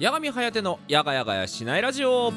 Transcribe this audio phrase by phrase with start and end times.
[0.00, 2.32] 八神颯のやがやがやしないラジオ。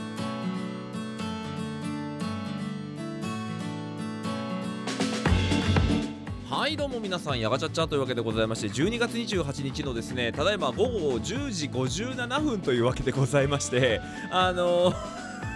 [6.50, 14.02] はいどうも皆さんやがちゃっちゃというわけでございまして12月28日のですねただいま午後10時57分というわけでございまして
[14.32, 14.94] あの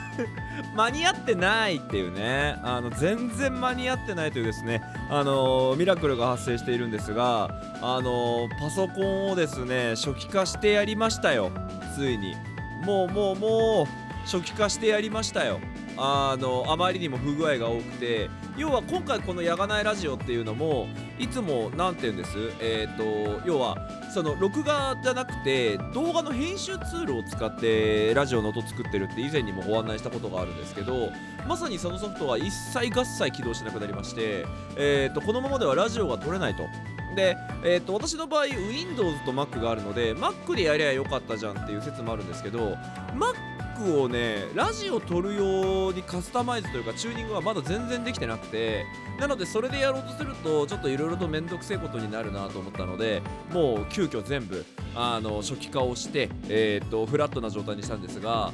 [0.76, 7.50] 間に合ってないっていうねあの全然間に合ってないというですねあのミラクルが発生しているんですが
[7.82, 11.52] あのパソコンをですね初期化してやりましたよ。
[11.96, 12.36] ついに。
[12.84, 13.88] もうもうもう
[14.26, 15.59] 初期化してやりましたよ。
[15.98, 18.30] あのあまりにも不具合が多くて。
[18.58, 20.88] 要は今回この「やがないラジオ」っていうのも
[21.20, 22.31] いつも何て言うんです？
[22.62, 23.76] えっ、ー、と要は
[24.13, 31.09] その録画じゃなくて動画の編集ツールを使ってラジオの音作ってるって以前にもご案内したことがあるんですけど
[31.46, 34.46] まさにそのソフトは一切合切起動しなくなりまして、
[34.77, 36.63] えーと、このままではラジオが撮れないと。
[37.16, 42.78] で、えーと、私の場合 Windows と Mac があるので Mac でやりゃよかったじゃんっていう説もあるんですけど
[43.16, 48.85] Mac をねラジオ撮るようにカスタマイズというかチューニングはまだ全然できてなくて
[49.20, 58.52] なのでそれでやろうとするとちょっといろいろと面倒くせえことになるなと思ったのでもう急遽全部あの初期化をして、えー、とフラットな状態にしたんですが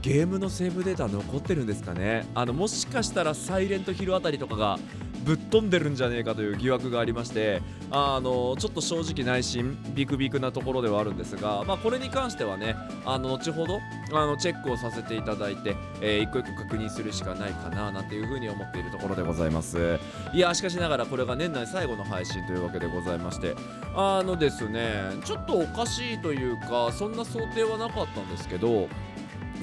[0.00, 2.26] ゲームのセーブデータ残ってるんですかね？
[2.34, 4.80] あのもしかしたらサイレントヒルあたりとかが
[5.24, 13.80] ぶっ飛んでるんじゃねえかという疑惑がありましてあのちょっと正直内心ビクビクなところではあるんですが、まあ、これに関してはねあの後ほど
[14.12, 19.98] あのチェックをさせていただいて、えー、一個一個確認するしかないかななんていうふうに思っているところでございます。
[20.32, 23.54] いやしかしながらこれが年内最後の配信というわけでございまして
[23.94, 28.88] あのですねちょっとおかしいというかそんな想定はなかったんですけど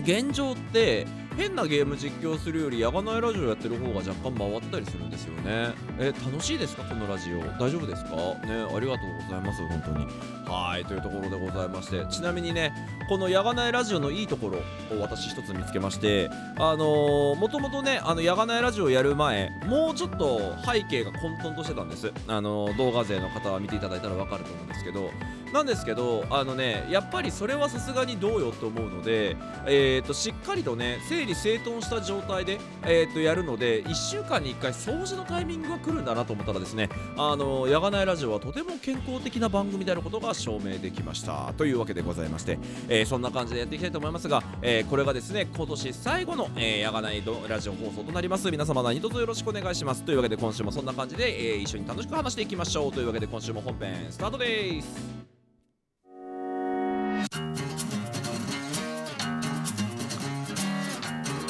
[0.04, 1.08] 現状って
[1.40, 5.74] 変なゲーム実況するよりやがないラジオやってる方が若干回ったりするんですよね。
[5.98, 6.84] え楽しいですか？
[6.84, 7.40] このラジオ。
[7.58, 8.12] 大丈夫ですか？
[8.46, 10.06] ねありがとうございます本当に。
[10.46, 12.06] はいというところでございまして。
[12.12, 12.74] ちなみにね
[13.08, 14.58] このやがないラジオのいいところ
[14.98, 22.12] を私一つ見つけましてあのー、もともとねあのやがないラジオやる前もうちょっと背景が混沌としてたんです。
[22.28, 25.10] あのー、動画勢の方は見ていただいたらわかると思うんですけど
[25.54, 41.54] なんですけどあのねやっぱりそれはさすがにどうよって思うのでえー、としっかりとね整理整頓した状態で、えー、とやるので1週間に1回掃除のタイミングが来るんだなと思ったらですねあのやがないラジオはとても健康的な番組であることが証明できました。
[41.58, 42.58] というわけでございまして、
[42.88, 48.50] えー、そんな感じでやっていきたいと思いますが、えー、これがですね今年最後の、えー、やがないラジオ放送となります。
[48.50, 50.04] 皆様何卒よろしくお願いします。
[50.04, 52.92] というわけで今週もそんな感じで、えー、一緒に楽しく話していきましょう。
[52.92, 55.39] というわけで今週も本編スタートです。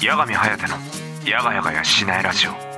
[0.01, 0.75] 八神颯の
[1.29, 2.68] やがやがやしないラジオ。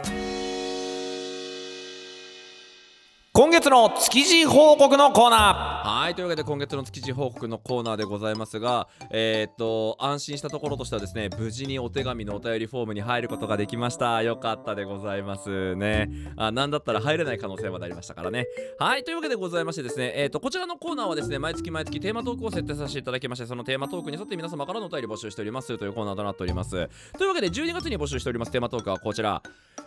[3.33, 6.01] 今月の築地報告のコーナー。
[6.01, 14.21] はいというわけで今月の築地報告のコーナーでございますがえー、っと安心したところとしてはですね無事にお手紙のお便りフォームに入ることができました。
[14.21, 16.09] よかったでございますね。
[16.35, 18.47] あなんだったら入れない可能性までありましたからね。
[18.77, 26.89] はいというわけでございましてですねえー、っとこちらのコーナーはですね毎月毎月テーマトークを設定させていただきましてそのテーマトークに沿って皆様からのお便り募集しておりますというコーナーとなっております。
[27.17, 29.41] というわけで12月に募集しておりますテーマトークはこちら。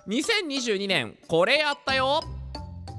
[0.08, 2.22] 2022年これやったよ。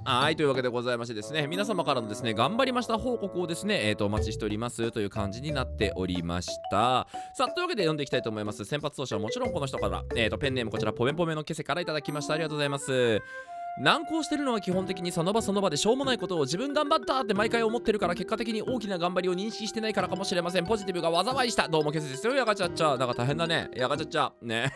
[0.06, 7.08] はいというわけでございましてですね皆様からのですね頑張りました報告をですねえっ、ー、とお待ちしておりますという感じになっておりました。
[7.34, 8.64] さあというわけで読んでいきたいと思います。
[8.66, 10.04] 先発投手はもちろんこの人から。
[10.16, 12.36] えっ、ー、とペンネームこちらポメポメのケセからいただきました。
[12.36, 13.20] ありがとうございます。
[13.78, 20.66] 難航してるのは基本的にその場その場でしょうもないことを自分頑張ったって毎回思ってるから結果的に大きな頑張りを認識してないからかもしれません。
[20.66, 21.68] ポジティブが災いした。
[21.68, 22.34] どうもケセですよ。
[22.34, 23.70] やがちゃっちゃなんか大変だね。
[23.76, 24.72] やがちゃっちゃね。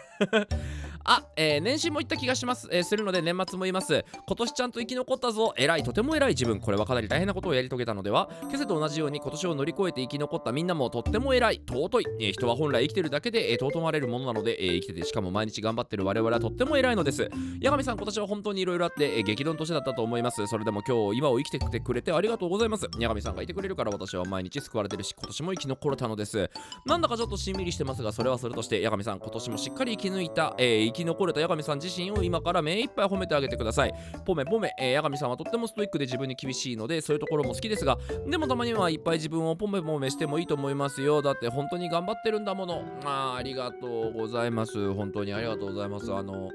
[1.12, 4.06] あ、えー、年始も言った気がします、えー、するので年末も言います。
[4.28, 5.56] 今年ちゃんと生き残ったぞ。
[5.58, 6.34] 偉いとても偉い。
[6.34, 8.30] 自分これはかなり大変なことをやり遂げたのでは。
[8.44, 10.52] 今朝と同じように今年を乗り越えて生き残った。
[10.52, 11.64] みんなもとっても偉い。
[11.68, 16.06] 尊い、えー、人は本来生きてるだけで、えー、尊まれるものなので、えー、生きててしかも毎日頑張ってる。
[16.06, 17.28] 我々はとっても偉いのです。
[17.64, 20.46] 八神さん今年は本当に色々あって、えー、激動の年だったと思います。
[20.46, 22.86] それでも今日今を生きてきてくれてありがとうございます。
[22.86, 26.51] 八神さんがいてくれるから私は毎日救われてるし今年も生き残れたのです。
[26.86, 33.94] なんだかちょっとしんみりしてますがそれはそれとして八神さん今年もしっかり生き抜いた、えー、生きき残れた八神さんさん自身を今から目いっぱい褒めてあげてください。
[34.25, 37.98] ポメポメ、えー、八神さんはとってもストイックで自分に厳しいのでそういうところも好きですが
[38.28, 41.22] でもたまにはいっぱい自分をポメポメしてもいいと思いますよ。
[41.22, 42.84] だって本当に頑張ってるんだもの。
[43.06, 44.94] あありがとうございます。
[44.94, 46.12] 本当にありがとうございます。
[46.13, 46.50] あの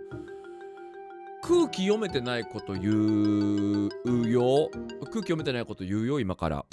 [1.42, 4.70] 空気読めてないこと言うよ。
[5.02, 6.64] 空気読めてないこと言うよ今から。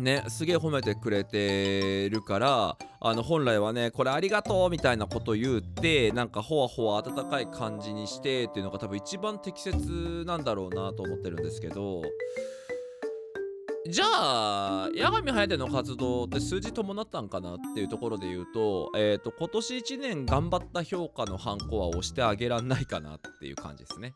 [0.00, 12.02] ねすげえ褒めてくれてるからあの本来はねこれありがとうみたいなこと言ってなんかほわほわ温かい感じにしてっていうのが多分一番適切なんだろうなと思ってるんですけど
[13.88, 24.14] じゃあ八神颯の活動って数字伴ったんかなっていうところで言うと,、えー、と今年1年頑張った評価のハンコは押してあげらんないかなっていう感じですね。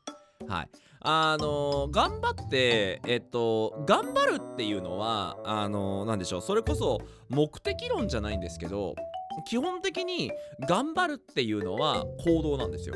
[0.49, 0.69] はい、
[1.01, 8.95] あのー頑張ってえっと頑張るっていうのはあのーでしょうそれこそ目的論じゃないんですけど
[9.47, 10.31] 基本的に
[10.69, 12.95] 頑張るっていうのは行動なんですよ。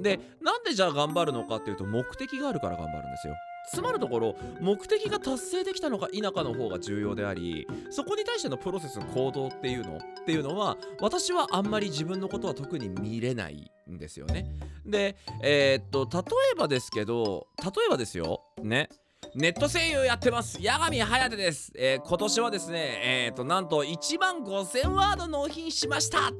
[0.00, 3.34] でなんでじゃあ頑張るのかっていうと目的があるから頑張るんですよ。
[3.72, 14.46] つまるところ目的が達成できたのか否かの方が重要でありそこに対してのプロセスの行動っていうのっていうのは私はあんまり自分のことは特に見れないんですよね。
[14.84, 16.22] でえーっと例
[16.52, 18.88] えばですけど例えばですよね。
[19.34, 20.58] ネット声優やってます。
[20.62, 26.30] 八神颯です、えー今年はですねえーっとなんと1万5000ワード納品しました。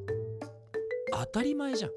[1.13, 1.91] 当たり前じゃん。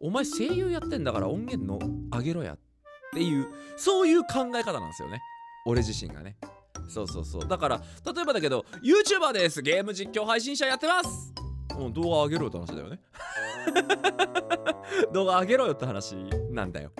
[0.00, 1.78] お前声優やってんだから音源の
[2.10, 2.54] 上げろや。
[2.54, 2.58] っ
[3.14, 3.46] ていう
[3.76, 5.20] そういう考え方なんですよね。
[5.66, 6.36] 俺自身がね。
[6.88, 7.48] そうそうそう。
[7.48, 7.80] だから
[8.14, 9.62] 例えばだけど YouTuber です。
[9.62, 11.32] ゲーム実況配信者やってます。
[11.78, 13.00] もう動画上げろよって話だよね。
[15.12, 16.14] 動画上げろよって話
[16.50, 16.92] なんだよ。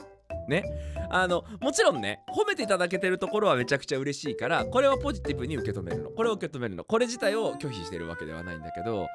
[0.48, 0.64] ね。
[1.10, 6.10] あのもちろんね褒めていただけてるところはめちゃくちゃ嬉しいからこれはポジティブに受け止めるの。
[6.10, 6.84] これを受け止めるの。
[6.84, 9.06] これ自体を拒否してるわけではないんだけど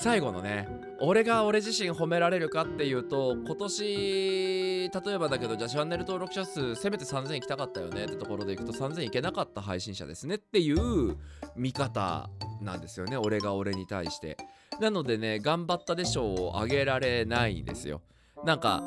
[0.00, 0.68] 最後のね
[1.00, 11.16] 俺が俺自身褒められるかっていうと今年例えばだけどじゃあチャンネル登録者数せめて3000いきたかったよねってところでいくと3000いけなかった配信者ですねっていう
[11.56, 12.30] 見方
[12.60, 14.36] なんですよね俺が俺に対して。
[14.80, 18.00] なのでね頑張ったでしょうを上げられないんですよ。
[18.44, 18.82] なんか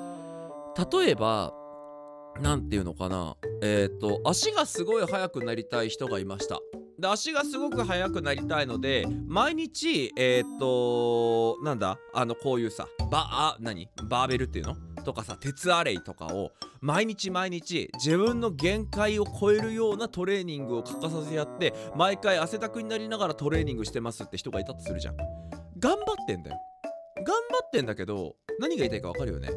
[0.91, 1.53] 例えば
[2.39, 3.35] なんていうのかな。
[3.61, 6.59] えっ、と足がすごい速くなりたい人がいました。
[6.99, 11.97] で足がすごく速くなりたいので毎日えっ、となんだ？
[12.13, 13.89] あのこういうさバあ何？
[14.07, 14.75] バーベルっていうの？
[15.03, 25.17] とかさ鉄アレイとかを毎日毎日自分の限界を超えるようなトレーニングを欠かさずやって毎回汗だくになりながらトレーニングしてますって人がいたとするじゃん。
[25.79, 26.57] 頑張ってんだよ。
[27.17, 27.33] 頑張
[27.65, 29.49] ってんだけど何が言いたいか分かるよね？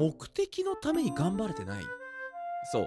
[0.00, 1.82] 目的のために頑張れてない？
[2.72, 2.82] そう。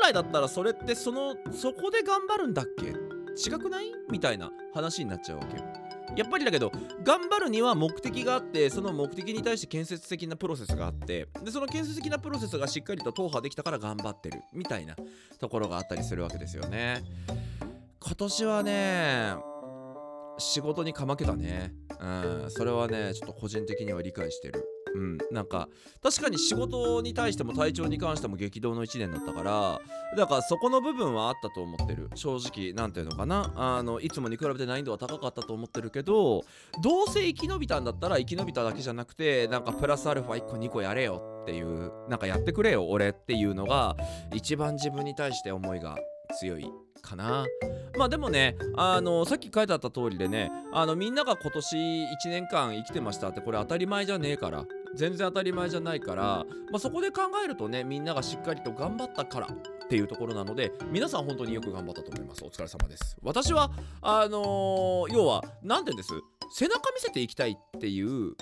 [0.00, 2.94] 本来だったらそれってそのそこで頑張るんだっけ？
[3.38, 3.92] 違くない？
[4.10, 5.64] みたいな話になっちゃうわけよ。
[6.16, 6.72] やっぱりだけど
[7.04, 14.40] 頑張るには目的があってその目的に対して建設的なプロセスがあってでその建設的なプロセスがしっかりと踏破できたから頑張ってる。
[14.54, 14.96] みたいな
[15.38, 17.02] ところがあったりするわけですよね。
[18.00, 19.34] 今年はね
[20.38, 21.74] 仕事にかまけたね。
[22.00, 22.44] うん。
[22.48, 24.64] それはねちょっと個人的には理解してる。
[24.96, 25.68] うん、なんか
[26.02, 29.80] 確かに仕事に対しても体調に関しても激動の1年だったから
[30.16, 32.10] だからそこの部分はあったと思ってる。
[32.14, 33.52] 正直なんていうのかな。
[33.56, 36.44] あのいつもに比べて難易度は高かったと思ってるけど
[36.82, 43.96] どうせ生き延びたんだったら生き延びただけじゃなくてなんかプラスアルファ1個2個やれよっていうなんかやってくれよ俺っていうのが
[44.34, 45.96] 一番自分に対して思いが
[46.40, 46.70] 強い
[47.02, 47.44] かな。
[47.96, 54.64] まあでもねあのさっき書いてあった通りでねあのみんなが今年1年間生きてましたってこれ当たり前じゃねえから。
[54.94, 56.22] 全然当たり前じゃないから、
[56.70, 62.44] まあ、そこで考えるとねみんながしっかりと頑張ったからっていうところなので皆さん本当によく頑張ったと思います。
[62.44, 63.16] お疲れ様です。
[63.22, 63.70] 私は
[64.02, 66.12] あのー要は何て言うんです？
[66.54, 68.34] 背中見せていきたいっていう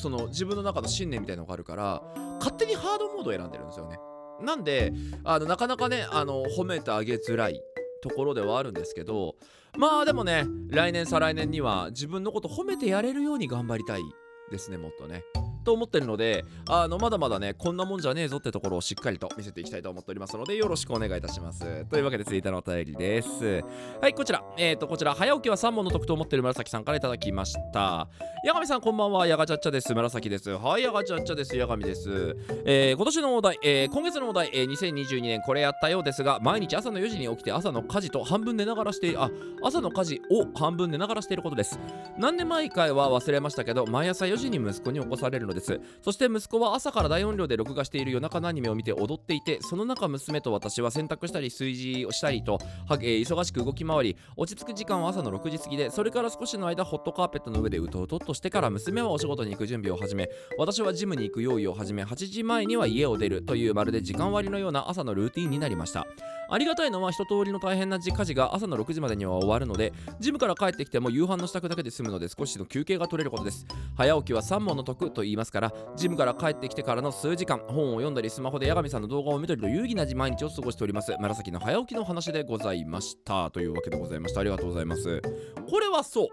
[0.00, 2.02] その自分の中の信念みたいなのがあるから
[2.38, 3.98] 勝手にハードモードを選んでるんですよね。
[4.40, 4.92] なんで
[5.24, 7.60] あのなかなかねあの褒めてあげづらい
[8.02, 9.36] ところではあるんですけど
[9.78, 14.02] まあでもね来年再来年には自分のこと褒めてやれるように頑張りたい
[14.50, 15.24] ですねもっとね。
[15.66, 21.84] と思ってるのであのまだまだねこんなもんじゃねえぞってところをしっかりと見せていきたいと思っておりますのでよろしくお願いいたします。
[21.86, 23.64] というわけで続いてのお便りです。
[24.00, 24.42] はいこちら。
[24.56, 25.14] えっ、とこちら。
[25.14, 28.08] 早起きは3問の得と思ってる紫さんからいただきました。
[28.44, 29.26] 八神さんこんばんは。
[29.26, 29.92] やがちゃっちゃです。
[29.92, 30.50] 紫です。
[30.50, 31.58] はいやがちゃっちゃです。
[31.58, 32.36] 八神です。
[32.64, 39.30] えー今年のお題、えー今月のお題、えー2022年これやったようですが毎日朝の4時に起きて朝の家事と半分寝ながらしているあ
[39.62, 41.78] 朝の家事を半分寝ながらしていることです。
[42.18, 45.80] 何年前かは忘れましたけど毎朝4時に息子に起こされるのでです。
[46.02, 52.58] そして息子は朝から大音量で録画している夜中のアニメを見て踊っていてその中娘と私は洗濯したり炊事をしたりと、
[52.90, 66.06] えー忙しく動き回り落ち着く時間は朝の6時過ぎでそれから少しの間ホットカーペットの上でうとうとっとしてから娘はお仕事に行く準備を始め私はジムに行く用意を始め8時前には家を出るというまるで時間割のような朝のルーティンになりました。
[66.48, 73.66] ありがたいのは一通りの大変な家事が朝の6時までには終わるのでジムから帰ってきても夕飯の支度だけで済むので少しの休憩が取れることです。
[73.96, 75.45] 早起きは3問の得と言います。
[75.52, 81.14] からジムから帰ってきてからの数時間本を読んだりスマホで八神さんの動画を見たりと有意義な毎日を過ごしております。
[81.18, 83.50] 紫の早起きの話でございました。
[83.50, 84.40] というわけでございました。
[84.40, 85.22] ありがとうございます。
[85.70, 86.28] これはそう。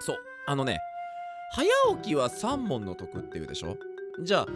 [0.00, 0.16] そう。
[0.46, 0.78] あのね
[1.52, 3.76] 早起きは3問の得っていうでしょ？
[4.22, 4.46] じゃあ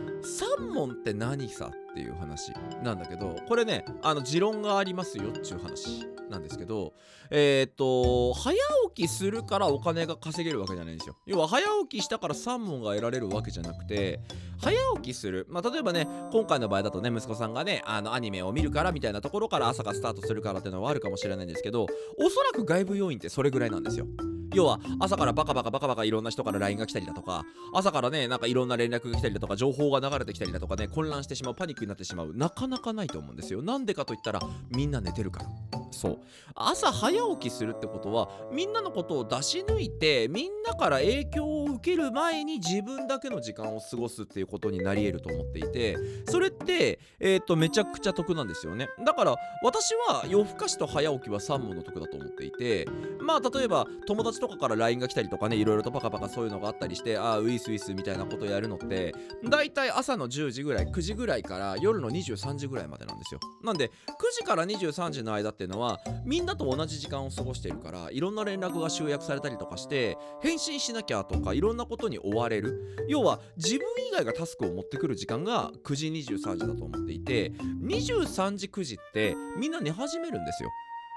[0.61, 1.71] 3問って何さ？
[1.95, 6.93] っっていう話なんだけどこれねあの持論がありますよっちゅう話なんですけど
[7.31, 8.57] えーっと早
[8.95, 11.17] 起きするからお金が稼げるわけじゃないんですよ。
[11.27, 14.21] 要は早起きしたから3問が得られるわけじゃなくて
[14.59, 15.47] 早起きする。
[15.49, 21.87] まあ例えばね今回の場合だとね息子さんがねあのアニメを見るからみたいなところから朝がスタートするからっていうのはあるかもしれないんですけどお
[22.31, 24.07] そらく外部要因ってそれぐらいなんですよ
[24.55, 32.33] 要は朝からバカバカバカバカいろんな人から LINE が来たりだとか朝からねなんかいろんな連絡が来たりだとか情報が流れてきたりだとかね混乱してしまうパニックになってしまう。
[32.35, 33.63] なかなかないと思うんですよ。
[33.63, 35.47] なんでかといったらみんな寝てるから。
[35.95, 36.19] そう。
[36.55, 45.97] 朝早起きするってことはみんなのことを出し抜いてみんなから影響を受ける前に自分だけの時間を過ごすっていうことになり得ると思っていて
[46.29, 48.89] それってえっ、とめちゃくちゃ得なんですよね。
[49.05, 52.87] だから私は夜更かしと早起きは3問の得だと思っていて
[53.21, 59.15] まあ例えば友達とかから LINE が来たりとかねいろいろとパカパカそういうのがあったりしてああウィスウィスみたいなことやるのって
[59.49, 63.41] だいたい朝の10時ぐらい9時ぐらいから夜の23時ぐらいまでなんですよ。
[63.63, 63.91] なんで9
[64.39, 65.84] 時から23時の間っていうのは
[66.25, 73.07] みんなと同じ時間を過ごしているからいろんな連絡が集約されたりとかして返信しなきゃとかいろんなことに追われる。
[73.09, 80.71] 要は自分以外がタスクを持ってくる時間が9時23時だと思っていて23時9時ってみんな寝始めるんですよ。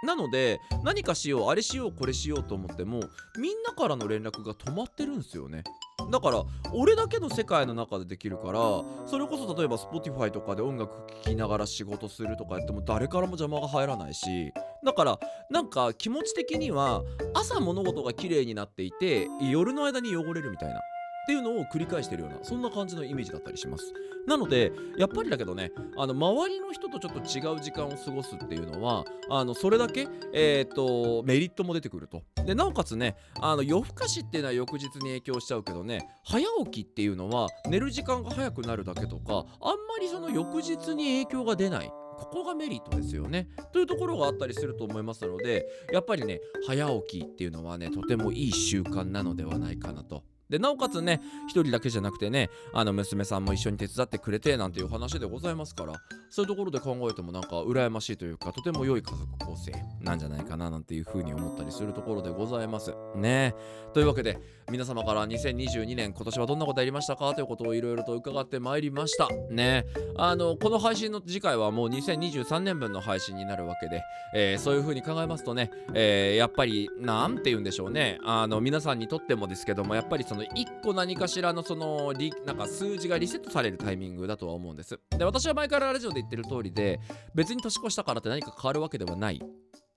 [0.03, 2.99] なので何かしようあれしようこれしようと思っても
[3.39, 5.63] みんなからの連絡が止まってるんですよね。
[6.11, 8.59] だから俺だけの世界の中でできるから
[9.07, 10.91] それこそ例えば Spotify とかで音楽
[11.23, 14.53] 聴きながら仕事するとかやっても誰からも邪魔が入らないし
[14.85, 17.01] だからなんか気持ち的には
[17.33, 20.79] 朝物事が綺麗になっていて夜の間に汚れるみたいな。
[21.27, 23.93] っていうのを繰り返してるようなそんな感じのイメージだったりします
[24.25, 43.47] なのでやっぱりだけどねあの周りの人とちょっと違う時間を過ごすっていうのはあのそれだけ、えー、とメリットも出てくるとでなおかつねあの夜更かしっていうのは翌日に影響しちゃうけどね早起きっていうのは寝る時間が早くなるだけとかあんまりその翌日に影響が出ないここがメリットですよね。
[43.71, 50.23] というところがあったりすると思いますのでやっぱりね早起きっていうのはねとてもいい習慣なのではないかなと。
[50.49, 55.93] でなおかつね一人だけじゃなくてねあの娘さんも一緒に手伝ってくれてなんていう話でございますから
[56.29, 62.93] そういうところで考えてもなんか羨ましいというかとても良い家族構成なんじゃないかななんていうふうに思ったりするところでございます。
[63.15, 63.55] ね。
[63.93, 64.39] というわけで
[64.69, 69.29] 皆様から2022年今年はどんなことやりましたかということをいろいろと伺ってまいりました。
[69.49, 69.85] ね。
[70.17, 74.03] あのこの配信の次回はもう2023年分の配信になるわけで、
[74.35, 78.19] えーそういうふうに考えますとね、えーやっぱりなんて言うんでしょうね。
[78.25, 84.99] あの皆さんにとってもですけどもやっぱりそのの1個何かしらのそのリなんか数字がリセットされるタイミングだとは思うんです。
[85.09, 86.99] で私は前からラジオで言ってる通りで
[87.35, 89.41] 別に年越したからって何か変わるわけではない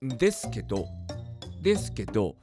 [0.03, 0.85] んですけど
[1.61, 2.35] ですけど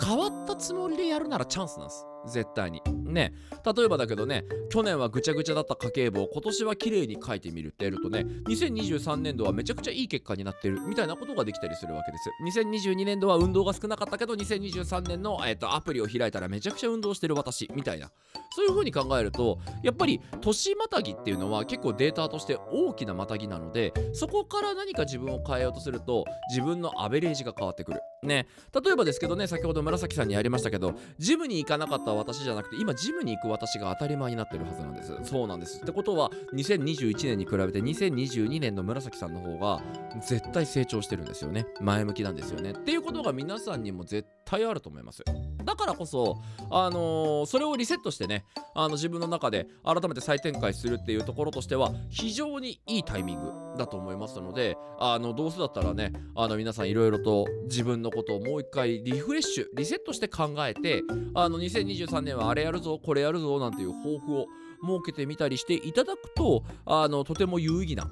[0.00, 2.04] 変わったつもりでやるならチャンスなんです。
[2.26, 2.82] 絶対に。
[3.04, 3.32] ね。
[3.74, 12.30] 例えばだけどね去年はぐちゃぐちゃだった家計簿を今年は綺麗に書いてみるってやるとね2023年度はめちゃくちゃいい結果になってるみたいなことができたりするわけです。
[12.60, 18.10] 2022年度は運動が少なかったけど2023年の、えっとアプリを開いたらめちゃくちゃ運動してる私みたいな。
[18.54, 28.00] そういう風に考えるとやっぱり年またぎっていうのは結構データとして大きなまたぎなのでそこから何か自分を変えようとすると自分のアベレージが変わってくる。
[28.22, 28.46] ね。
[28.72, 35.16] 例えばですけどね先ほど紫さんにやりましたけどジムに行かなかった私じゃなくて今ジムに行く私が当たり前になってるはずなんです。
[35.22, 35.82] そうなんです。
[35.82, 39.82] ってことは2021年に比べて2022年の紫さんの方が
[40.20, 41.66] 絶対成長してるんですよね。
[41.80, 42.72] 前向きなんですよね。
[42.72, 45.22] っていうことが皆さんにも絶対あると思います。
[45.64, 48.44] だからこそあのーそれをリセットしてね
[48.74, 53.65] あの自分の中で改めて再展開するっていうところとしては非常にいいタイミング。
[53.76, 61.02] だと思いますのであのどうせだったらねあの皆さんいろいろと自分のことをもう一回リフレッシュリセットして考えて
[61.34, 64.46] あの2023年はあれやるぞこれやるぞなんていう抱負を
[64.82, 68.08] 設けてみたりしていただくとあのとても有意義な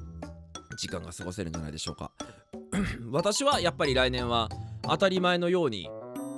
[0.77, 2.11] 時間が過ごせるんじゃないでしょうか。
[3.11, 4.49] 私はやっぱり来年は
[4.83, 5.89] 当たり前のように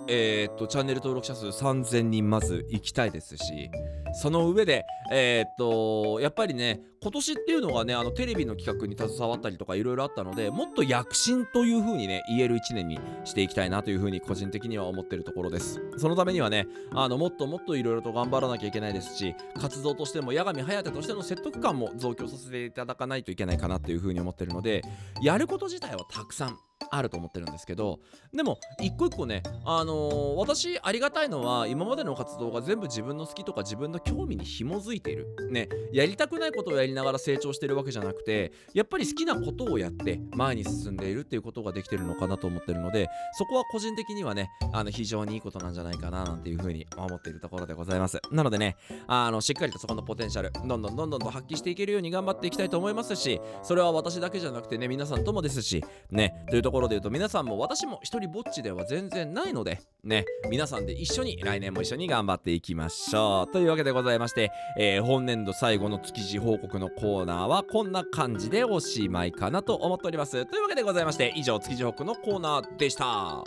[0.08, 3.70] えーっとチャンネル登録者数3000人まず行きたいですし
[4.14, 15.80] その上でえーっとやっぱりね今年っていうのがねあのテレビの企画に携わったりとかいろいろあったのでもっと躍進という風にね言える1年にしていきたいなという風に個人的には思ってるところです。
[15.98, 24.82] そのためにはねあのもっともっといろいろと頑張らなきゃいけないですし活動としても八神颯としての説得感も増強させていただかないといけないかなという風に思ってるので
[25.22, 26.58] やること自体はたくさん
[26.90, 28.00] あると思ってるんですけど
[28.32, 35.26] でも一個一個ねあのー私ありがたいのは今までの活動が全部自分の好きとか自分の興味に紐づいている。
[35.50, 48.20] ねやりたくないことをやりながら成長してるわけじゃなくてやっぱり好きなことをやって前に進んでいるっていうことができてるのかなと思ってるのでそこは個人的にはねあの非常にいいことなんじゃないかななんていうふうに思っているところでございます。
[48.30, 63.52] なのでねあのしっかりとそこのポテンシャルどんどんどんどんと発揮していけるように頑張っていきたいと思いますしそれは私だけじゃなくてね皆さんともですしねというところで言うと皆さんも私も一人ぼっちでは全然ないのでね皆さんで一緒に来年も一緒に頑張っていきましょう。
[63.52, 70.44] というわけでございまして、えー本年度最後の築地報告のコーナーはこんな感じでおしまいかなと思っております。
[70.44, 73.04] というわけでございまして以上築地報告のコーナーでした。
[73.06, 73.44] あ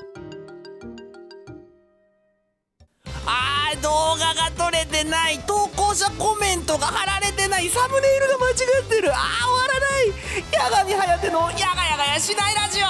[3.76, 8.56] ー動画が撮れてない投稿者コメントが貼られてないサムネイルが間違っ
[8.88, 9.12] てる。
[9.14, 10.14] あー終わらない。
[10.58, 12.86] 八神颯のやがやがやしないラジオ。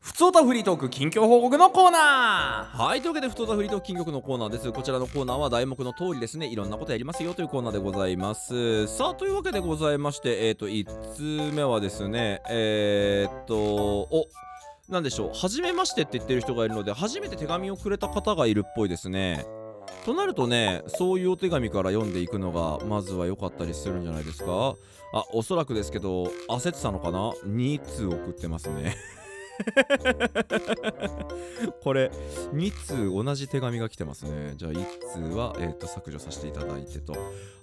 [0.00, 2.78] ふつおたフリートーク近況報告のコーナー。
[2.78, 4.70] はいというわけでふつおたフリートーク近況のコーナーです。
[4.70, 6.46] こちらのコーナーは題目の通りですね。
[6.46, 8.86] いろんなことやりますよというコーナーでございます。
[8.86, 14.28] さあというわけでございましてえっ、ー、と1通目はですねえー、っとお
[14.88, 15.30] なんでしょう。
[15.34, 19.44] 初めましてって言ってる人がいるので初めて手紙をくれた方がいるっぽいですね。
[20.04, 24.76] となるとねそういうお手紙から読んでいくのがまずは良かったりするんじゃないですか
[25.12, 28.96] あおそらくですけど焦ってたのかな？2通送ってますね。
[31.82, 32.10] これ
[32.54, 34.54] 2通同じ手紙が来てますね。
[34.56, 37.14] じゃあ1通は、えー、と削除させていただいてと。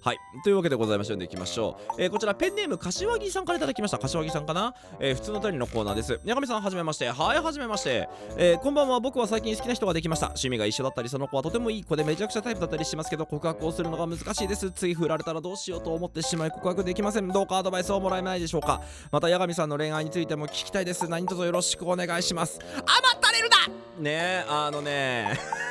[0.02, 0.20] はい。
[0.44, 3.98] というわけでございまして読んでいきましょう、えーこちらペンネーム柏木さんからいただきました。
[3.98, 6.20] 柏木さんかな、えー普通の便りのコーナーです。
[6.26, 7.10] 八神さんはじめまして。
[7.10, 9.00] はいはじめまして、えーこんばんは。
[9.00, 10.28] 僕は最近好きな人ができました。
[10.28, 14.72] 趣味が一緒だったりその子はとてもいい子でめちゃくちゃタイプだったりしますけど告白をするのが難しいです。
[14.72, 17.28] つい振られたらどうしようと思ってしまい告白できません。
[17.28, 18.82] どうかアドバイスをもらえないでしょうか。
[19.12, 21.08] また八神さんの恋愛についても聞きたいです。
[21.08, 22.60] 何卒よろしくお願いします。
[22.62, 22.86] 甘っ
[23.20, 23.58] たれるな！
[24.00, 25.67] ねえあのね。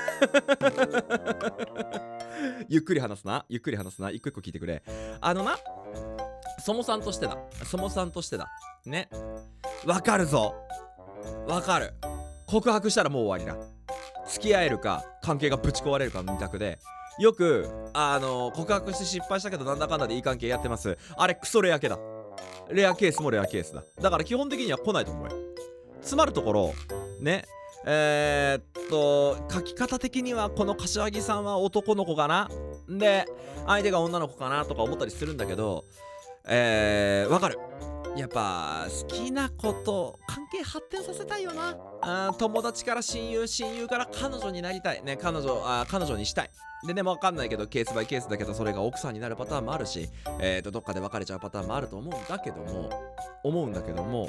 [2.69, 3.45] ゆっくり話すな。
[3.49, 4.11] ゆっくり話すな。
[4.11, 4.83] 一個一個聞いてくれ。
[5.21, 5.57] あのな
[6.59, 7.37] そもさんとしてだ。
[7.65, 8.49] そもさんとしてだ。
[8.85, 9.09] ね。
[9.87, 10.55] わかるぞ。
[11.47, 11.95] わかる。
[12.47, 13.67] 告白したらもう終わりだ。
[14.29, 16.79] 付き合えるか関係がぶち壊れるかの二択で。
[17.19, 20.99] よくあの告白して失敗したけどなんだかんだでいい関係やってます。
[21.17, 21.99] あれクソレア系だ。
[22.71, 23.85] レアケースもレアケースだ。
[24.01, 25.31] だから基本的には来ないと思うよ。
[26.01, 26.75] 詰まるところ
[27.21, 27.45] ね。
[27.89, 32.51] えー、っと書き方的にはこの柏木さんは男の子かな？
[32.89, 33.27] で
[33.67, 35.85] 相手が女の子かなとか思ったりするんだけど
[36.49, 37.59] えー、わかる。
[38.17, 41.77] やっぱ好きなこと関係発展させたいよな。
[42.01, 45.05] あ友達から親友親友から彼女になりたい。
[45.05, 46.51] ね彼女あ彼女にしたい。
[46.87, 50.09] でねわかんないけどケースバイケースだけどそれが奥さんになるパターンもあるし
[50.41, 52.91] えー、とどっかで別れちゃうパターンもあると思うんだけども
[53.43, 54.29] 思うんだけども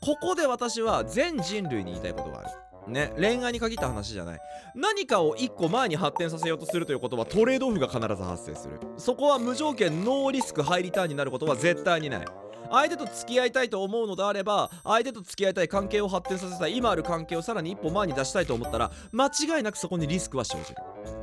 [0.00, 2.48] ここで私は全人類に言いたいことがある。
[2.88, 4.40] ね恋愛に限った話じゃない。
[4.74, 8.80] 何かを一個前に発展させようとするということはトレードオフが必ず発生する。
[8.96, 12.26] そこは無条件ノーリスクハイリターンになることは絶対にない。
[12.70, 16.76] 相手と付き合いたいと思うのであれば相手と付き合いたい関係を発展させたい。
[16.76, 20.76] 今ある関係をさらに一歩前に出したいと思ったら間違いなくそこにリスクは生じる。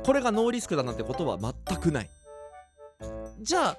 [0.04, 2.10] これがノーリスクだなんてことは全くない。
[3.40, 3.76] じゃあ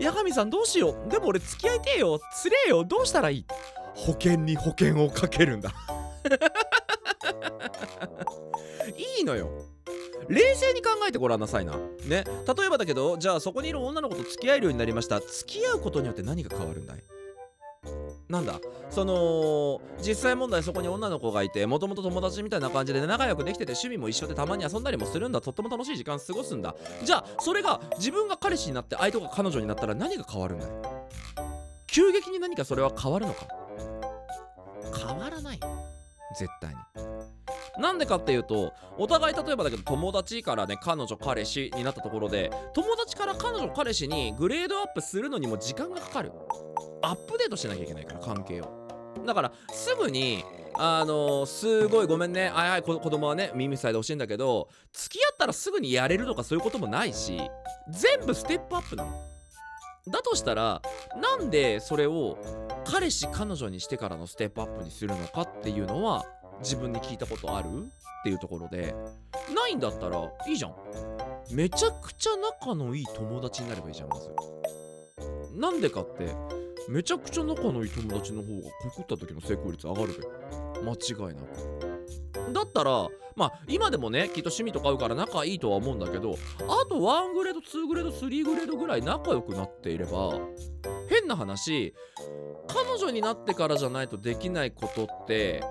[0.00, 1.10] 八神さんどうしよう。
[1.10, 2.20] でも俺付き合いてえよ。
[2.40, 2.84] つれえよ。
[2.84, 3.46] どうしたらいい？
[3.94, 5.72] 保険に保険をかけるんだ。
[8.96, 9.48] いいのよ。
[10.28, 11.74] 冷静に考えてごらんなさいな。
[11.74, 12.24] ね。
[12.24, 15.20] 例えばだけどじゃあそこにいる女の子と付き合えるようになりました。
[15.20, 17.02] 付き合うことによって何が変わるんだい？
[18.28, 18.60] なんだ？
[18.90, 25.40] その実際問題そこに女の子がいてもともと友達みたいな感じで仲良くできてて趣味も一緒でたまに遊んだりもするんだ。
[25.40, 26.74] とっても楽しい時間過ごすんだ。
[27.04, 30.70] じゃあそれが自分が彼氏になって相手が彼女になったら何が変わるんだい？
[31.86, 33.46] 急激に何かそれは変わるのか？
[35.06, 35.60] 変わらない。
[36.38, 36.76] 絶対に。
[37.78, 46.32] なんでかっていうとお互い例えばだけど友達からね彼女彼氏になったところで友達から彼女彼氏にグレードアップするのにも時間がかかる。
[47.02, 48.88] アップデートしなきゃいけないから関係を。
[49.24, 57.40] だからすぐにあのすごいごめんねはいはいこ子供はね耳塞いでほしいんだけど付き合ったらすぐにやれるとかそういうこともないし
[57.90, 59.10] 全部ステップアップなの。
[60.08, 60.80] だとしたら
[61.20, 62.38] なんでそれを
[62.86, 66.24] 彼氏彼女にしてからのステップアップにするのかっていうのは
[66.60, 67.68] 自分に聞いたことある？
[67.68, 68.94] っていうところで。
[69.54, 70.74] ないんだったらいいじゃん。
[71.50, 74.30] めちゃくちゃ仲のいい友達になればいいじゃんまず。
[75.54, 76.34] なんでかって
[76.88, 80.82] めちゃくちゃ仲のいい友達の方が告った時の成功率上がるべ。
[80.82, 82.52] 間違いなく。
[82.52, 90.38] だったらまあ今でもねきっと趣味とか合うから仲いいとは思うんだけどあと1グレード2グレード3グレードぐらい仲良くなっていれば
[91.08, 91.94] 変な話
[92.66, 95.62] 彼女になってからじゃないとできないことって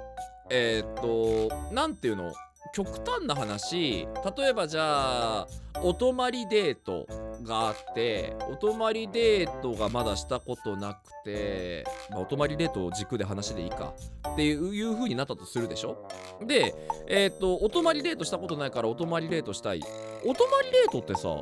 [0.49, 2.33] えーとなんていうの？
[2.73, 4.07] 極端な話。
[4.37, 5.47] 例えばじゃあ
[5.81, 7.07] お泊まりデート
[7.43, 13.93] があってお泊まりデートがまだしたことなくて、まあ、お泊まりデートを軸で話でいいか。
[14.33, 16.07] っていういう風になったとするでしょ？
[16.45, 16.75] で
[17.07, 19.81] えーっとお泊まりデートしたことないからお泊まりデートしたい。
[20.25, 21.37] お泊まりデートってさ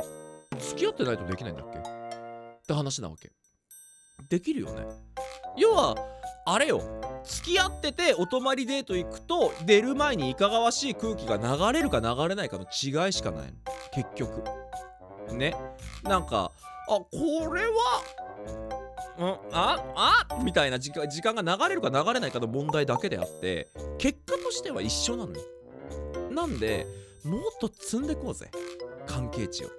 [0.59, 1.79] 付き合ってないとできないんだっけ？
[1.79, 1.81] っ
[2.67, 3.31] て話なわけ。
[4.29, 4.85] できるよね。
[5.57, 5.95] 要は
[6.45, 6.81] あれよ。
[7.23, 13.51] 付き合っててお泊まりデート行くと出る前にいかがわしい空気が流れるか流れないかの違いしかないの。
[13.93, 14.43] 結局。
[15.33, 15.55] ね。
[16.03, 16.51] なんか
[16.87, 17.07] あこ
[17.53, 18.03] れは
[19.17, 25.41] んああみたいな時間時間が流れるか流れないかの問題だけであって結果としては一緒なのよ。
[26.29, 26.85] なんで
[27.23, 28.51] もっと積んでこうぜ。
[29.07, 29.69] 関係値を。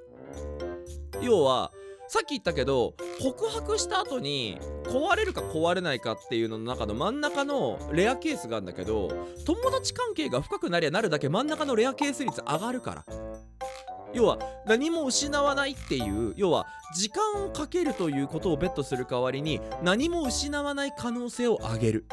[1.22, 1.70] 要は
[2.08, 9.08] さっき言ったけど告白した後に壊れるか壊れないかっていうのの中の真ん中のレアケースがあるんだけど
[9.44, 13.04] 友達関係が深くなりゃなるだけ真ん中のレアケース率上がるから。
[14.14, 16.66] 要は何も失わないっていう要は
[16.96, 22.06] 時間をかけるということをベットする代わりに何も失わない可能性を上げる。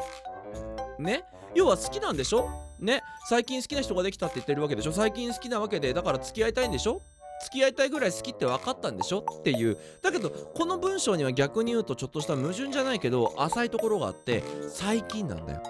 [0.98, 1.24] ね？
[1.54, 2.50] 要は好きなんでしょ？
[2.78, 3.00] ね？
[3.28, 4.92] 最近好きな人ができたって言ってるわけでしょ？
[4.92, 7.00] 最近好きなわけでだから付き合いたいんでしょ？
[7.42, 9.24] 付き合いたいぐらい好きって分かったんでしょ？
[9.38, 9.76] っていう。
[10.02, 15.62] だけどこの文章には逆に言うとちょっとした矛盾じゃないけど浅いところがあって最近なんだよ。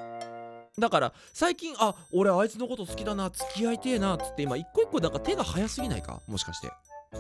[0.78, 6.20] だから最近あ俺あいつのこと好きだな付き合いてえなっつって今一個一個なんか手が早すぎないか？
[6.26, 6.70] もしかして。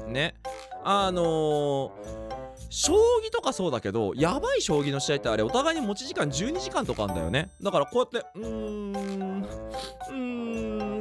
[0.08, 0.34] ね。
[0.82, 2.92] あのー将
[3.24, 7.50] 棋とかそうだけどやばい将棋の試合ってあれお互いに持ち時間12時間とかあんだよね。
[7.62, 11.00] だからこうやってうーんうーん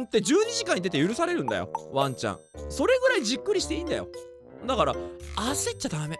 [0.00, 0.22] んって12
[0.56, 2.38] 時間に出て許されるんだよワンちゃん。
[2.68, 4.08] それぐらいじっくりしていいんだよ。
[4.66, 4.94] だから
[5.36, 6.18] 焦っちゃダメ。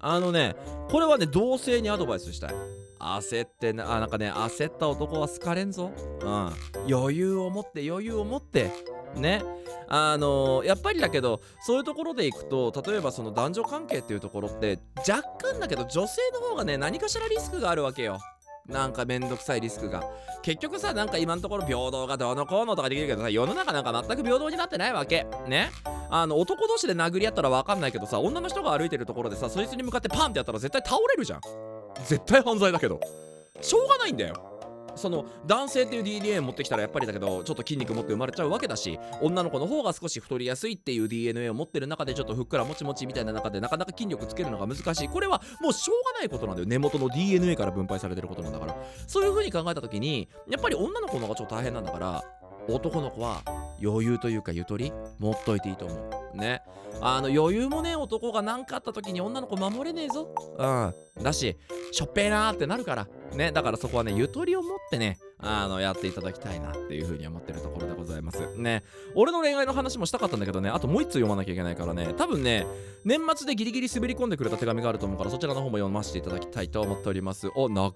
[0.00, 0.54] あのね
[0.90, 2.54] これはね同性にアドバイスしたい。
[3.00, 5.92] 焦ってなあなんかね焦った男は好かれんぞ。
[6.20, 6.52] うん。
[6.92, 8.70] 余裕を持って余裕を持って。
[9.14, 9.42] ね。
[9.90, 18.18] あのーやっぱりだけどそういうところでいくと例えばその男女関係っていうところって若干だけど女性の方がね何かしらリスクがあるわけよ。
[18.68, 20.04] なんかめんどくさいリスクが。
[20.42, 25.26] 結局さなんか今のところ平等がどうのこうのとかできるけどさ世の中なんか全く平等になってないわけ。
[25.48, 25.70] ね。
[26.10, 31.40] あの男同士で殴り合ったら分かんないけどさ女の人が歩いてるところでさそいつに向かってパンってやったら絶対倒れるじゃん。
[32.04, 33.00] 絶対犯罪だけど。
[33.60, 34.57] しょうがないんだよ。
[34.98, 45.08] その男性っていう DNA 持ってきたらやっぱりだけどちょっと筋肉持って生まれちゃうわけだし女の子の方が少し太りやすいっていう DNA を持ってる中でちょっとふっくらもちもちみたいな中でなかなか筋力つけるのが難しい。
[45.08, 46.68] これはもうしょうがないことなんだよ。
[46.68, 48.76] 根元の DNA から分配されてることなんだから。
[49.06, 52.24] そういう風に考えた時にやっぱり女の子の方がちょっと大変なんだから
[52.68, 53.42] 男の子は
[53.82, 55.94] 余裕というかゆとり持っといていいと思
[56.34, 56.36] う。
[56.36, 56.62] ね。
[57.00, 60.34] あの余裕もね男が何かあった時に女の子守れねえぞ。
[60.58, 61.22] うん。
[61.22, 61.56] だし
[61.92, 63.08] しょっぺーなーってなるから。
[63.34, 63.52] ね。
[63.52, 68.56] だからそこはねゆとりを持ってねあのやっていただきたいなっていう風に思ってるところでございます。
[68.56, 68.82] ね。
[69.14, 72.12] 俺の恋愛の話もしたかったんだけどねあともう一通読まなきゃいけないからね。
[72.16, 72.66] 多分ね
[73.04, 77.48] 年末でギリギリ滑り込んでくれた手紙があると思うからそちらの方も読ませていただきたいと思っております。
[77.54, 77.92] お長っ。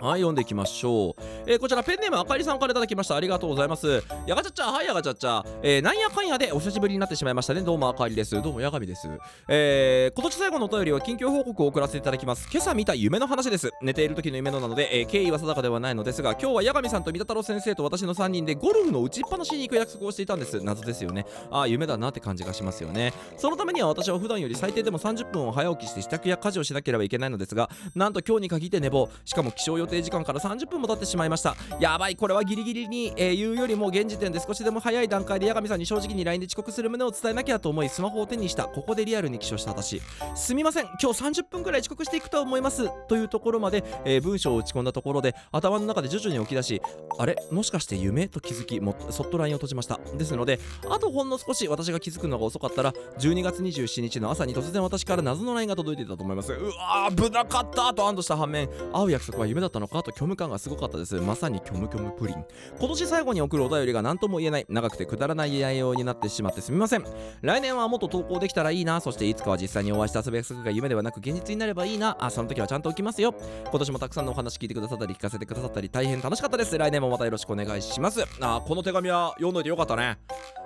[0.00, 1.22] はい、読んでいきましょう。
[1.46, 3.16] えーこちらペンネームあかりさんからいただきました。
[3.16, 4.04] ありがとうございます。
[4.26, 5.44] やがちゃちゃ、はい、やがちゃちゃ。
[5.60, 7.62] えーなんやかんやでお久しぶりになってしまいましたね。
[7.62, 8.40] どうもあかりです。
[8.40, 9.08] どうもやがみです。
[9.48, 12.48] えー今年最後のお便りは近況報告を送らせていただきます。
[12.52, 13.72] 今朝見た夢の話です。
[13.82, 20.60] 寝ている時の夢のなので、えー経緯は定かではないのですが、今日はやがみさんと三田太郎先生と私の3人でゴルフの打ちっぱなしに行く約束をしていたんです。
[20.62, 21.26] 謎ですよね。
[21.50, 23.12] ああ、夢だなって感じがしますよね。
[23.36, 31.56] そのためには私は普段より最低でも30分を早起きして支度や家事をしなければいけないのですが、なんと今日に限って寝坊しかも起床予定時間から30分も経ってしまいました。
[31.80, 38.64] やばいこれはギリギリに、えー言うよりも現時点で少しでも早い段階で八神さんに正直に LINE で遅刻する旨を伝えなきゃと思いスマホを手にした。
[38.64, 40.00] ここでリアルに起床した私。
[40.34, 42.88] すみません今日30分くらい遅刻していくと思います。
[43.06, 46.82] というところまで、えー文章を打ち込んだところで頭の中で徐々に起き出し
[47.18, 47.36] あれ？
[47.52, 48.28] もしかして夢？
[48.28, 49.98] と気づきもそっと LINE を閉じました。
[50.16, 50.58] ですので
[50.90, 56.52] あとほんの少し私が気づくのが遅かったら12月27日の朝に突然私から謎の LINE が届いていたと思います。
[56.52, 57.94] うわー危なかった！
[57.94, 61.16] と安堵した反面会う約束は夢だったのかと虚無感がすごかったです。
[61.16, 62.44] まさに虚無虚無プリン。
[62.78, 64.66] 今年最後に送るお便りが何とも言えない。
[64.68, 67.04] 長くてくだらない内容になってしまってすみません。
[67.42, 72.16] 来年はもっと投稿できたらいいなそしていつかは実際にお会いして遊ぶ約束が夢ではなく現実になればいいな。
[72.20, 73.34] あその時はちゃんと起きますよ。
[73.70, 76.76] 今年もたくさんのお話聞いてくださったり聞かせてくださったり大変楽しかったです。
[76.76, 78.24] 来年もまたよろしくお願いします。
[78.40, 80.18] あこの手紙は読んどいてよかったね。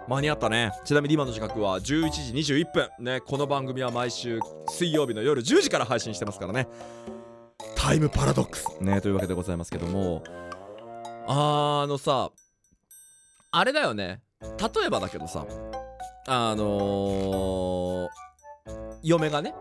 [0.09, 0.72] 間に合ったね。
[0.85, 2.88] ちなみに今の時刻は11時21分。
[2.98, 6.68] ねこの番組は毎週水曜日の夜10時から配信してますからね。
[7.77, 8.68] タイムパラドックス。
[8.81, 10.22] ねというわけでございますけども。
[11.27, 12.31] あのさ
[13.51, 14.22] あれだよね。
[14.40, 15.46] 例えばだけどさ
[16.27, 18.09] あのー
[19.03, 19.55] 嫁がね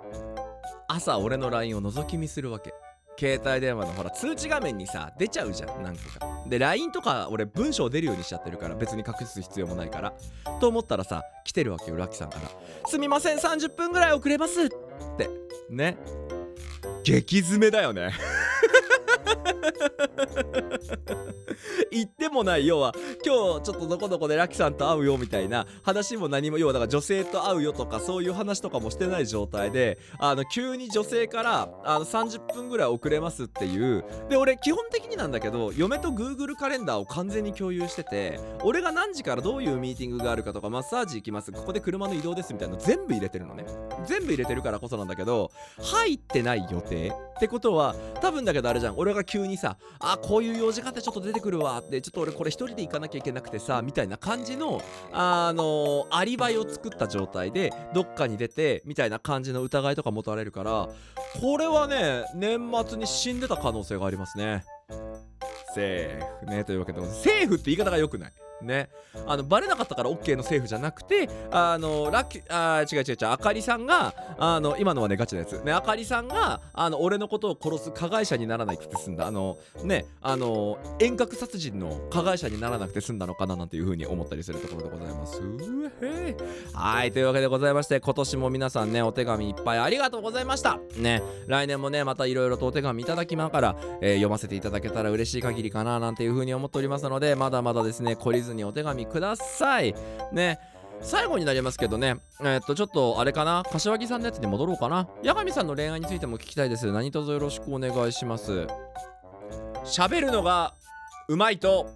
[0.87, 2.73] 朝俺の LINE を覗き見するわけ。
[3.19, 10.13] 携帯電話のほら通知画面にさ出ちゃうじゃん何個かで LINE とか俺文章出るようにしちゃってるから別に隠す必要もないから。
[10.59, 12.49] と思ったらさ来てるわけよラッキさんから
[12.89, 14.69] 「すみません30分ぐらい遅れます」っ
[15.17, 15.29] て。
[15.69, 15.97] ね。
[17.03, 18.11] 激詰めだよね。
[21.91, 22.93] 言ってもない要は
[23.25, 34.03] 今日ちょっとどこどこでラキさんと会うよみたいな話も何も要はだから女性と会うよとかそういう話とかもしてない状態であの急に女性からあの30分ぐらい遅れますっていう。
[34.29, 41.51] で俺基本的になんだけど嫁と Google カレンダーを完全に共有してて俺が何時からどういうミーティングがあるかとかマッサージ行きます。
[41.51, 43.65] ここで車の移動ですみたいなの全部入れてるのね。
[44.05, 48.97] 全部入れてるからこそなんだけど入ってない予定ってことは多分だけどあれじゃん。
[48.97, 54.81] 俺が急にさあこういう用事があってちょっと出てくるわってちょっと俺これ一人で行かなきゃいけなくてさみたいな感じの
[55.11, 60.89] あのアリバイを作った状態でどっかに出てみたいな感じの疑いとか持たれるから
[61.39, 64.63] これはね年末に死んでた可能性がありますね。
[65.73, 66.63] セーフね。
[66.63, 68.33] というわけでセーフって言い方が良くない。
[68.61, 68.89] ね。
[69.27, 75.61] あのバレなかったから OK のセーフじゃなくてあのラッキーあー違う違う違うあかりさんがあの今のはねガチなやつ。
[75.61, 79.27] ねあかりさんがあの俺のことを殺す加害者にならないって済んだ。
[79.27, 85.41] あのねあの遠隔殺人の加害者にならなくて済んだのかななんていう風に思ったりするところでございます。
[86.73, 90.79] はいというわけでございまして今年も皆さんねお手紙いっぱいありがとうございました。
[90.95, 99.93] ね来年もねまたいろいろとお手紙いただきながら、えー読ませていただけたら嬉しい限りかななんていう風に思っておりますのでまだまだですね懲りずにお手紙ください。
[100.31, 100.59] ね。
[101.01, 102.17] 最後になりますけどね。
[102.41, 103.63] えーっとちょっとあれかな。
[103.71, 105.07] 柏木さんのやつに戻ろうかな。
[105.25, 106.91] 八神さんの恋愛についても聞きたいです。
[106.91, 108.67] 何卒よろしくお願いします。
[109.83, 110.73] 喋るのが
[111.27, 111.89] うまいと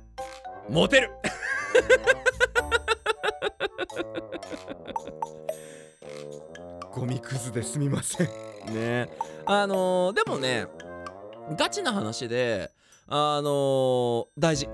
[0.69, 1.11] モテる。
[6.93, 8.27] ゴミくずですみません。
[8.73, 9.09] ね。
[9.45, 10.65] あのーでもね
[11.57, 12.71] ガチな話で
[13.07, 14.67] あのー大事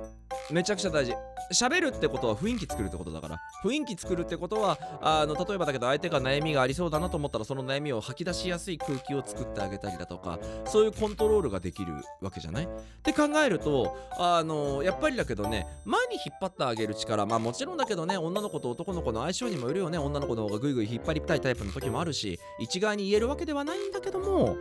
[0.52, 1.14] めちゃくちゃ大事。
[1.54, 3.38] 喋るってことは雰囲気作るってことだから。
[3.64, 12.64] 雰囲気作るってことはあの例えばだけど相手が悩みがありそうだなと思ったらその悩みを吐き出しやすい空気を作ってあげたりだとかそういうコントロールができるわけじゃない？
[12.64, 12.68] っ
[13.04, 19.98] て考えるとあのやっぱりだけどね前に引っ張ってあげる力まあもちろんだけどね女の子と男の子の相性にもよるよね。
[19.98, 24.56] 女の子の方がグイグイ引っ張りたいタイプの時もあるし一概に言えるわけではないんだけども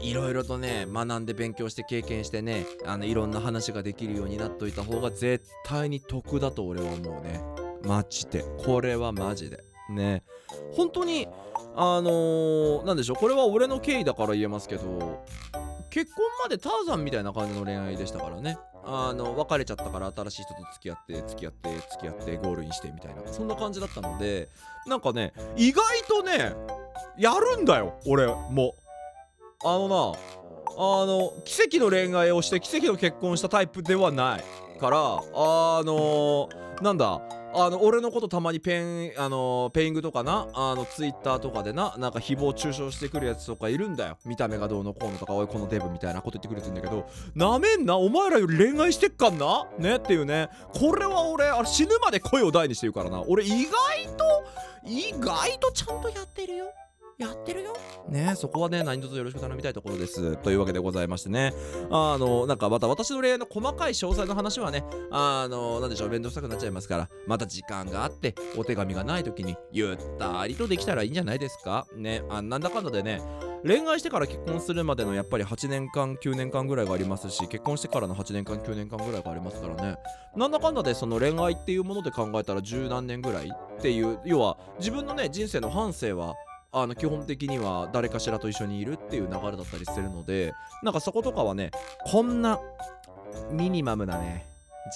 [0.00, 7.42] いろいろとね学んで勉強して経験してねあのいろんな話ができるようになっといた方が絶対に得だと俺は思うね。
[7.84, 8.44] マジで。
[8.64, 9.62] これはマジで。
[9.90, 10.22] ね。
[10.72, 11.28] 本当に
[11.74, 13.16] あのー、でしょう。
[13.16, 15.24] これは俺の経緯だから言えますけど
[15.90, 18.58] 結婚までターザンみたいな感じの恋愛でしたからね。
[18.84, 23.22] あの別れちゃったから新しい人と付き合って付き合って付き合ってゴールインしてみたいな。
[23.32, 24.48] そんな感じだったので
[24.86, 26.54] なんかね意外とね
[27.16, 28.74] やるんだよ俺も。
[29.64, 29.96] あのな
[30.74, 36.48] あの奇跡の恋愛をして奇跡の結婚したタイプではないからあの
[36.80, 37.20] なんだ
[37.54, 44.16] あの俺のことたまにペンあのペイングとかなあのツイッターとかでななんか誹謗中傷してくるやつとかいるんだよ。
[44.24, 49.66] 見た目がどうのこうのとかおいこのデブみたいなこと言ってくるやついるんだけどなめんなお前らより恋愛してっかんな？
[49.78, 49.96] ね？
[49.96, 50.48] っていうね。
[50.72, 53.22] これは俺あ死ぬまで声を大にしてるからな。
[53.28, 53.66] 俺意外
[54.16, 54.44] と
[54.86, 56.64] 意外とちゃんとやってるよ。
[57.22, 57.76] やってるよ。
[58.08, 60.36] ねそこはね何卒よろしく頼みたいところです。
[60.38, 61.54] というわけでございましてね。
[61.90, 71.86] あのなんかまた私の恋愛の細かい詳細の話はねあのなんでしょう面倒くさくなっちゃいますからまた時間があってお手紙がない時にゆったりとできたらいいんじゃないですか？
[71.96, 73.22] ねあなんだかんだでね
[73.64, 79.96] 恋愛してから結婚するまでのやっぱり8年間9年間ぐらいがありますし結婚してからの8年間9年間ぐらいがありますからね。
[80.34, 86.34] なんだかんだでその恋愛っていうもので考えたら十何年ぐらいっていう要は自分のね人生の半生は
[86.74, 91.70] あの基本的には誰かしらと一緒にいるっていう流れだったりするのでなんかそことかはね
[92.06, 92.58] こんな
[93.50, 94.46] ミニマムなね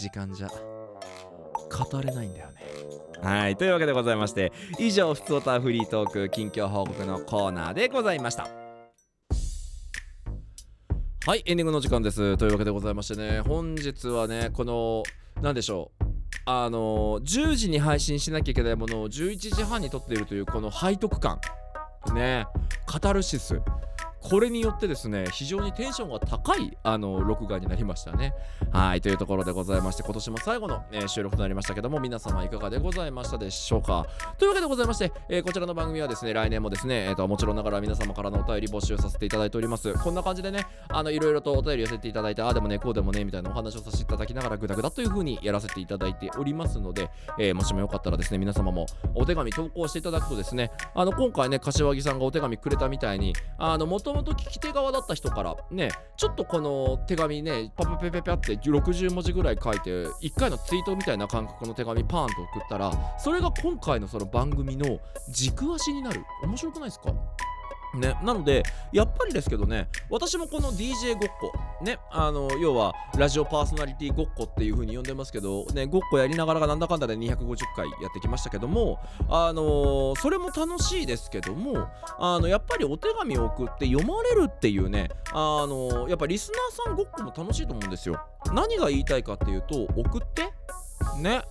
[0.00, 2.62] 時間じゃ語れないんだよね。
[3.22, 8.48] はいというわけでございまして以上ふつおたフリートーク近況報告のコーナーでございました。
[11.26, 12.38] はいエンディングの時間です。
[12.38, 15.02] というわけでございましてね本日はねこの
[15.42, 16.04] 何でしょう
[16.46, 21.40] あの10時に配信しなきゃいけないものを11時半に撮っているというこの背徳感
[22.12, 22.46] ね。
[22.86, 23.60] カタルシス。
[24.28, 28.34] これによってですね非常にテンションが高いあの録画になりましたね。
[28.72, 34.06] はいというところでございまして今年も最後の、えー収録となりましたけども皆様いかがでございましたでしょうか？
[34.38, 39.94] というわけでございまして、えーこちらの番組はですね来年もですね、えーともちろんながら皆様からのお便り募集させていただいております。
[39.94, 64.98] こんな感じでねあのいろいろとお便り寄せていただいてああでもねこうでもねみたいなお話をさせていただきながらグダグダという風にやらせていただいておりますので、えーもしもよかったらですね皆様もお手紙投稿していただくとですねあの今回ね柏木さんがお手紙くれたみたいにあのもともと聞き手側だった人からねちょっとこの手紙ねパパペペペって60文字ぐらい書いて1回のツイートみたいな感覚の手紙パーンと送ったらそれが今回のその番組の
[65.30, 66.24] 軸足になる。
[66.42, 67.12] 面白くないですか？
[67.94, 88.20] ね、なのでやっぱりですけどね私もこの DJ ごっこねあの要はラジオパーソナリティごっこっていう風に呼んでますけどねごっこやりながらがなんだかんだで250回やってきましたけどもあのそれも楽しいですけどもあのやっぱりお手紙を送って読まれるっていうねあのやっぱリスナーさんごっこも楽しいと思うんですよ。
[88.52, 90.52] 何が言いたいかっていうと送って
[91.20, 91.42] ね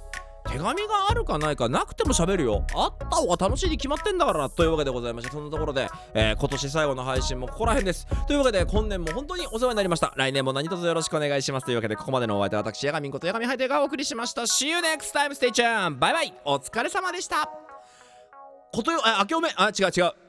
[0.48, 0.74] 手紙が
[1.10, 2.66] あるかないかなくても喋るよ。
[2.76, 8.08] あった方が楽しいに決まってんだからというわけでございましてそんなところで、えー今年最後の配信もここら辺です。
[8.28, 10.14] というわけで今年も本当にお世話になりました。
[10.16, 11.66] 来年も何卒よろしくお願いします。
[11.66, 14.44] というわけでここまでのお相手は私ヤガミンことヤガミハイテがお送りしました。
[14.44, 15.32] See you next time.
[15.32, 16.00] Stay tuned.
[16.00, 17.50] バイバイお疲れ様でした。
[18.74, 20.25] ことよあ明けおめあ違う違う。